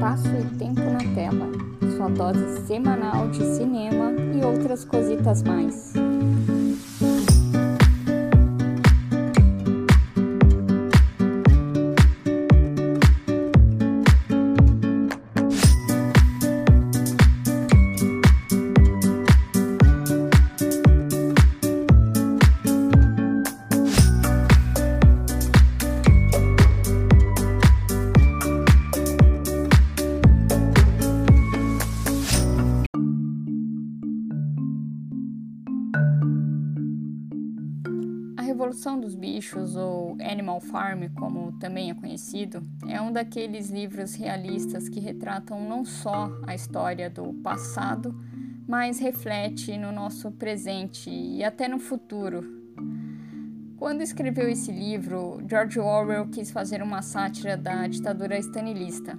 [0.00, 1.46] Espaço e Tempo na Tela,
[1.94, 5.92] sua dose semanal de cinema e outras cositas mais.
[38.60, 44.86] Revolução dos Bichos, ou Animal Farm, como também é conhecido, é um daqueles livros realistas
[44.86, 48.14] que retratam não só a história do passado,
[48.68, 52.44] mas reflete no nosso presente e até no futuro.
[53.78, 59.18] Quando escreveu esse livro, George Orwell quis fazer uma sátira da ditadura stalinista.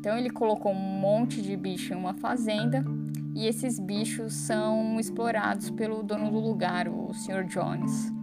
[0.00, 2.84] Então ele colocou um monte de bicho em uma fazenda
[3.32, 7.44] e esses bichos são explorados pelo dono do lugar, o Sr.
[7.44, 8.21] Jones.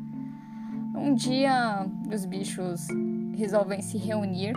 [1.01, 2.87] Um dia os bichos
[3.33, 4.53] resolvem se reunir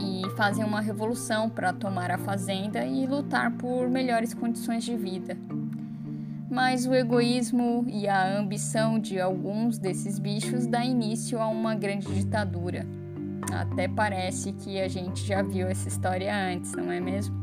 [0.00, 5.36] e fazem uma revolução para tomar a fazenda e lutar por melhores condições de vida.
[6.50, 12.12] Mas o egoísmo e a ambição de alguns desses bichos dá início a uma grande
[12.12, 12.84] ditadura.
[13.52, 17.38] Até parece que a gente já viu essa história antes, não é mesmo?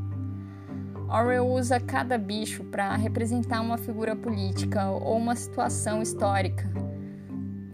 [1.07, 6.69] Orwell usa cada bicho para representar uma figura política ou uma situação histórica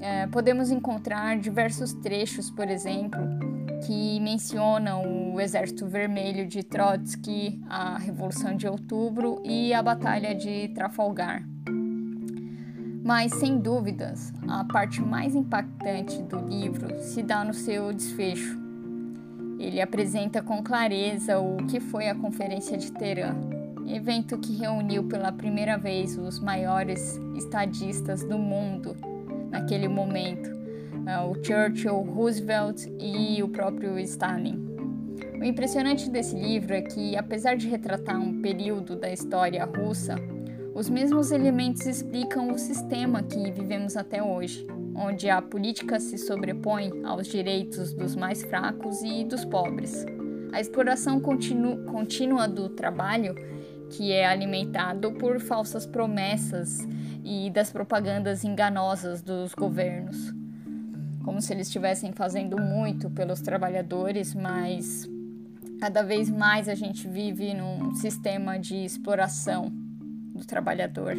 [0.04, 3.22] é, podemos encontrar diversos trechos, por exemplo,
[3.88, 10.68] que mencionam o Exército Vermelho de Trotsky, a Revolução de Outubro e a Batalha de
[10.76, 11.48] Trafalgar.
[13.02, 18.60] Mas, sem dúvidas, a parte mais impactante do livro se dá no seu desfecho.
[19.58, 23.36] Ele apresenta com clareza o que foi a Conferência de Teherã,
[23.88, 29.13] evento que reuniu pela primeira vez os maiores estadistas do mundo
[29.54, 34.74] naquele momento, uh, o Churchill, Roosevelt e o próprio Stalin.
[35.40, 40.16] O impressionante desse livro é que, apesar de retratar um período da história russa,
[40.74, 44.66] os mesmos elementos explicam o sistema que vivemos até hoje,
[44.96, 50.04] onde a política se sobrepõe aos direitos dos mais fracos e dos pobres.
[50.52, 53.36] A exploração contínua do trabalho
[53.96, 56.80] que é alimentado por falsas promessas
[57.24, 60.34] e das propagandas enganosas dos governos.
[61.24, 65.08] Como se eles estivessem fazendo muito pelos trabalhadores, mas
[65.80, 69.72] cada vez mais a gente vive num sistema de exploração
[70.34, 71.16] do trabalhador.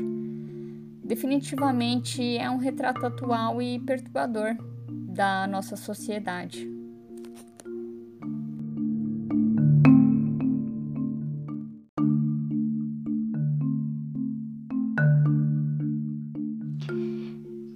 [1.03, 4.57] Definitivamente é um retrato atual e perturbador
[4.89, 6.74] da nossa sociedade.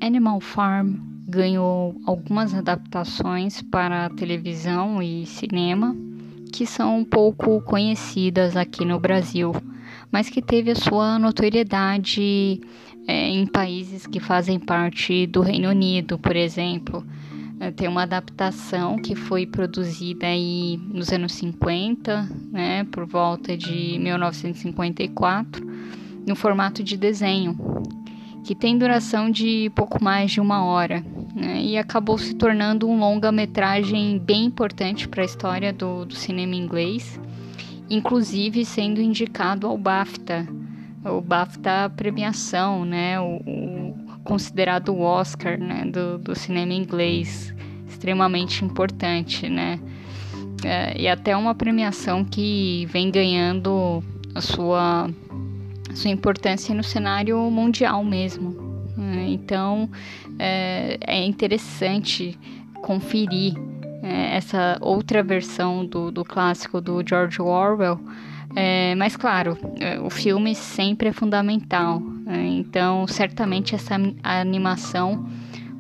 [0.09, 0.95] Animal Farm
[1.29, 5.95] ganhou algumas adaptações para televisão e cinema
[6.51, 9.55] que são um pouco conhecidas aqui no Brasil,
[10.11, 12.59] mas que teve a sua notoriedade
[13.07, 17.07] é, em países que fazem parte do Reino Unido, por exemplo.
[17.61, 23.99] É, tem uma adaptação que foi produzida aí nos anos 50, né, por volta de
[23.99, 25.67] 1954,
[26.27, 27.59] no formato de desenho,
[28.49, 31.05] que tem duração de pouco mais de uma hora
[31.35, 36.55] né, e acabou se tornando um longa-metragem bem importante para a história do, do, cinema
[36.55, 37.21] inglês,
[37.91, 40.49] inclusive sendo indicado ao BAFTA,
[41.05, 43.95] o BAFTA premiação, né, o, o
[44.25, 47.55] considerado o Oscar né, do, do cinema inglês,
[47.87, 49.79] extremamente importante, né,
[50.65, 54.03] é, e até uma premiação que vem ganhando
[54.35, 55.11] a sua
[55.95, 58.69] sua importância no cenário mundial mesmo.
[58.97, 59.27] Né?
[59.29, 59.89] Então
[60.39, 62.39] é, é interessante
[62.83, 63.55] conferir
[64.03, 68.01] é, essa outra versão do, do clássico do George Orwell.
[68.57, 72.01] É, mas claro, é, o filme sempre é fundamental.
[72.01, 72.47] Né?
[72.59, 75.29] Então certamente essa animação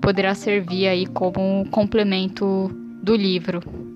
[0.01, 2.71] poderá servir aí como complemento
[3.03, 3.88] do livro.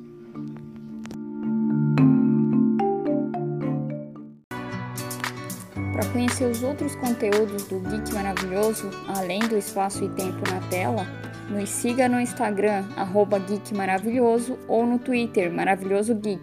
[6.03, 11.07] Para conhecer os outros conteúdos do Geek Maravilhoso, além do espaço e tempo na tela,
[11.49, 16.43] nos siga no Instagram, arroba Geek Maravilhoso, ou no Twitter, Maravilhoso Geek.